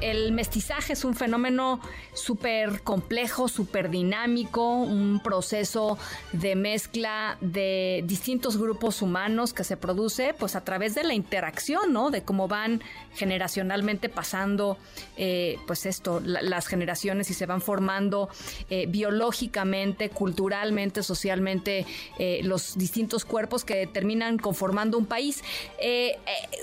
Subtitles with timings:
[0.00, 1.80] el mestizaje es un fenómeno
[2.14, 5.98] súper complejo, súper dinámico, un proceso
[6.32, 11.92] de mezcla de distintos grupos humanos que se produce pues a través de la interacción,
[11.92, 12.10] ¿no?
[12.10, 12.82] De cómo van
[13.14, 14.76] generacionalmente pasando
[15.16, 18.28] eh, pues esto, las generaciones y se van formando
[18.68, 21.86] eh, biológicamente, culturalmente, socialmente
[22.18, 25.42] eh, los distintos cuerpos que terminan conformando un país.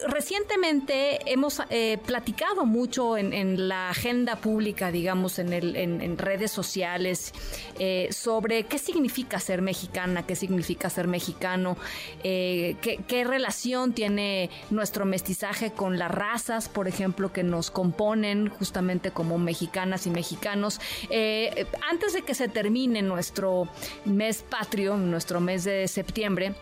[0.08, 1.62] recientemente hemos
[2.06, 7.34] platicado mucho en en, la agenda pública, digamos, en, redes sociales,
[7.80, 11.78] eh, sobre qué significa ser mexicana, qué significa ser mexicano,
[12.24, 19.12] eh, qué, relación tiene nuestro mestizaje con las razas, por ejemplo, que nos componen justamente
[19.12, 20.80] como mexicanas y mexicanos.
[21.10, 23.68] Eh, antes de que se termine nuestro
[24.06, 26.56] mes patrio, nuestro mes de septiembre,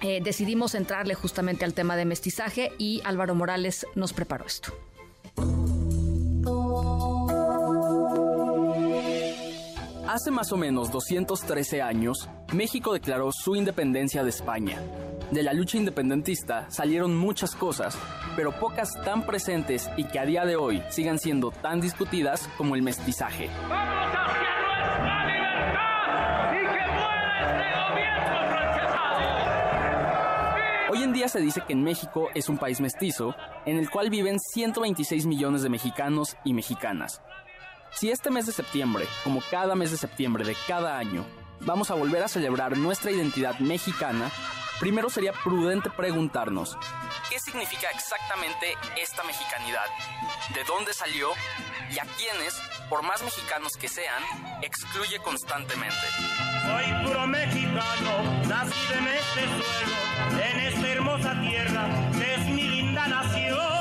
[0.00, 4.72] decidimos entrarle justamente al tema de mestizaje y Álvaro Morales nos preparó esto.
[10.18, 14.82] Hace más o menos 213 años, México declaró su independencia de España.
[15.30, 17.96] De la lucha independentista salieron muchas cosas,
[18.34, 22.74] pero pocas tan presentes y que a día de hoy sigan siendo tan discutidas como
[22.74, 23.48] el mestizaje.
[23.68, 26.48] ¡Vamos hacia nuestra libertad!
[26.50, 26.78] ¡Y que
[30.82, 33.88] este Hoy en día se dice que en México es un país mestizo, en el
[33.88, 37.22] cual viven 126 millones de mexicanos y mexicanas,
[37.92, 41.24] si este mes de septiembre, como cada mes de septiembre de cada año,
[41.60, 44.30] vamos a volver a celebrar nuestra identidad mexicana,
[44.78, 46.76] primero sería prudente preguntarnos,
[47.30, 49.86] ¿qué significa exactamente esta mexicanidad?
[50.54, 51.30] ¿De dónde salió?
[51.90, 54.22] ¿Y a quiénes, por más mexicanos que sean,
[54.62, 55.96] excluye constantemente?
[56.62, 63.77] Soy puro mexicano, nacido en este suelo, en esta hermosa tierra, que mi linda nación.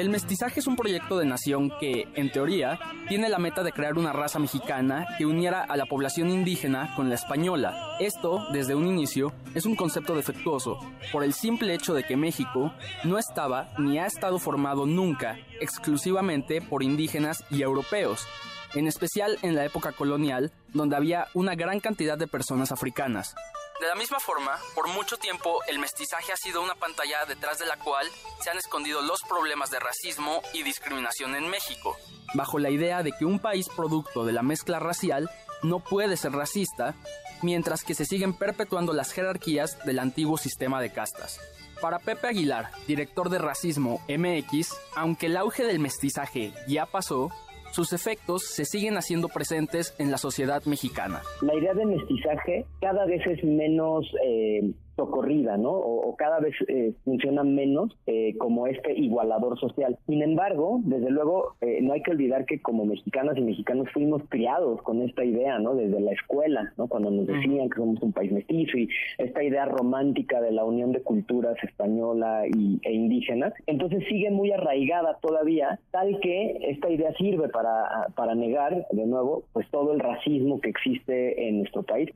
[0.00, 2.78] El mestizaje es un proyecto de nación que, en teoría,
[3.10, 7.10] tiene la meta de crear una raza mexicana que uniera a la población indígena con
[7.10, 7.98] la española.
[8.00, 10.78] Esto, desde un inicio, es un concepto defectuoso,
[11.12, 12.72] por el simple hecho de que México
[13.04, 18.26] no estaba ni ha estado formado nunca exclusivamente por indígenas y europeos,
[18.72, 23.34] en especial en la época colonial, donde había una gran cantidad de personas africanas.
[23.80, 27.64] De la misma forma, por mucho tiempo el mestizaje ha sido una pantalla detrás de
[27.64, 28.06] la cual
[28.42, 31.96] se han escondido los problemas de racismo y discriminación en México,
[32.34, 35.30] bajo la idea de que un país producto de la mezcla racial
[35.62, 36.94] no puede ser racista,
[37.40, 41.40] mientras que se siguen perpetuando las jerarquías del antiguo sistema de castas.
[41.80, 47.30] Para Pepe Aguilar, director de Racismo MX, aunque el auge del mestizaje ya pasó,
[47.70, 51.22] sus efectos se siguen haciendo presentes en la sociedad mexicana.
[51.42, 55.72] La idea de mestizaje cada vez es menos eh, socorrida, ¿no?
[55.72, 59.96] O, cada vez eh, funciona menos eh, como este igualador social.
[60.06, 64.22] Sin embargo, desde luego, eh, no hay que olvidar que como mexicanas y mexicanos fuimos
[64.28, 65.74] criados con esta idea, ¿no?
[65.74, 66.88] Desde la escuela, ¿no?
[66.88, 70.92] Cuando nos decían que somos un país mestizo y esta idea romántica de la unión
[70.92, 73.52] de culturas española y, e indígena.
[73.66, 79.44] Entonces sigue muy arraigada todavía, tal que esta idea sirve para, para negar, de nuevo,
[79.52, 82.10] pues todo el racismo que existe en nuestro país.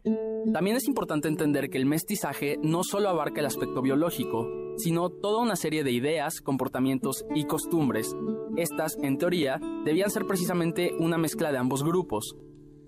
[0.53, 5.41] También es importante entender que el mestizaje no solo abarca el aspecto biológico, sino toda
[5.41, 8.17] una serie de ideas, comportamientos y costumbres.
[8.57, 12.37] Estas, en teoría, debían ser precisamente una mezcla de ambos grupos.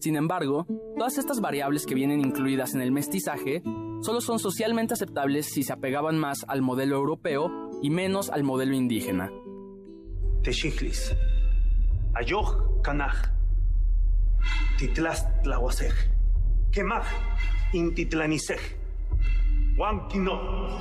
[0.00, 0.66] Sin embargo,
[0.96, 3.62] todas estas variables que vienen incluidas en el mestizaje
[4.00, 7.50] solo son socialmente aceptables si se apegaban más al modelo europeo
[7.82, 9.30] y menos al modelo indígena.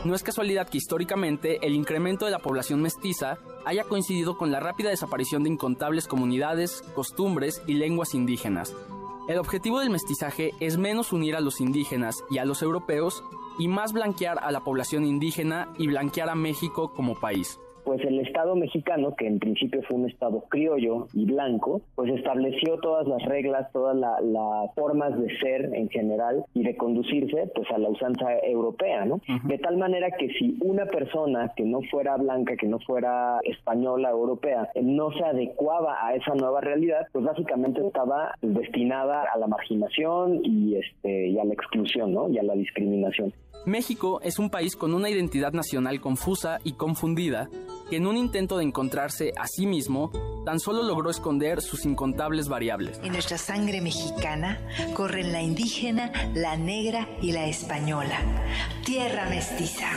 [0.05, 4.61] No es casualidad que históricamente el incremento de la población mestiza haya coincidido con la
[4.61, 8.73] rápida desaparición de incontables comunidades, costumbres y lenguas indígenas.
[9.27, 13.23] El objetivo del mestizaje es menos unir a los indígenas y a los europeos
[13.59, 18.19] y más blanquear a la población indígena y blanquear a México como país pues el
[18.19, 23.23] Estado mexicano, que en principio fue un Estado criollo y blanco, pues estableció todas las
[23.23, 28.37] reglas, todas las formas de ser en general y de conducirse pues a la usanza
[28.43, 29.21] europea, ¿no?
[29.43, 34.09] De tal manera que si una persona que no fuera blanca, que no fuera española
[34.09, 40.41] europea, no se adecuaba a esa nueva realidad, pues básicamente estaba destinada a la marginación
[40.43, 42.29] y este y a la exclusión, ¿no?
[42.29, 43.31] Y a la discriminación.
[43.65, 47.49] México es un país con una identidad nacional confusa y confundida
[47.89, 50.11] que en un intento de encontrarse a sí mismo
[50.45, 52.99] tan solo logró esconder sus incontables variables.
[53.03, 54.59] En nuestra sangre mexicana
[54.93, 58.19] corren la indígena, la negra y la española.
[58.85, 59.89] Tierra mestiza.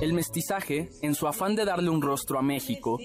[0.00, 2.98] El mestizaje, en su afán de darle un rostro a México,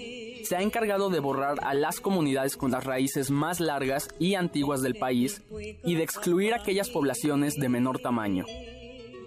[0.45, 4.81] se ha encargado de borrar a las comunidades con las raíces más largas y antiguas
[4.81, 5.42] del país
[5.83, 8.45] y de excluir aquellas poblaciones de menor tamaño.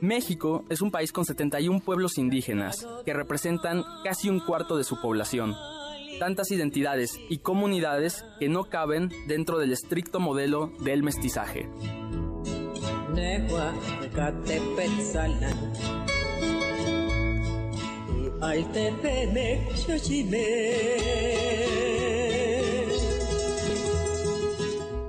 [0.00, 5.00] México es un país con 71 pueblos indígenas, que representan casi un cuarto de su
[5.00, 5.56] población.
[6.20, 11.68] Tantas identidades y comunidades que no caben dentro del estricto modelo del mestizaje.
[18.40, 20.36] 알때빼맥 펴지네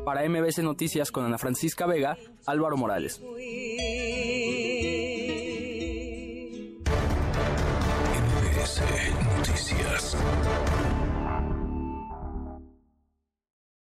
[0.03, 2.17] Para MBC Noticias con Ana Francisca Vega,
[2.47, 3.21] Álvaro Morales.
[8.39, 8.79] MBC
[9.37, 10.17] Noticias.